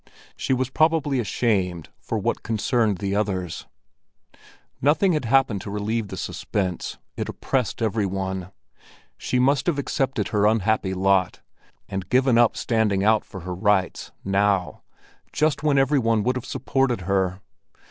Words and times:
She 0.35 0.51
was 0.51 0.71
probably 0.71 1.19
ashamed 1.19 1.89
for 1.99 2.17
what 2.17 2.41
concerned 2.41 2.97
the 2.97 3.15
others. 3.15 3.67
Nothing 4.81 5.13
had 5.13 5.25
happened 5.25 5.61
to 5.61 5.69
relieve 5.69 6.07
the 6.07 6.17
suspense; 6.17 6.97
it 7.15 7.29
oppressed 7.29 7.83
every 7.83 8.07
one. 8.07 8.51
She 9.15 9.37
must 9.37 9.67
have 9.67 9.77
accepted 9.77 10.29
her 10.29 10.47
unhappy 10.47 10.95
lot, 10.95 11.41
and 11.87 12.09
given 12.09 12.39
up 12.39 12.57
standing 12.57 13.03
out 13.03 13.23
for 13.23 13.41
her 13.41 13.53
rights, 13.53 14.11
now, 14.25 14.81
just 15.31 15.61
when 15.61 15.77
every 15.77 15.99
one 15.99 16.23
would 16.23 16.35
have 16.35 16.47
supported 16.47 17.01
her. 17.01 17.39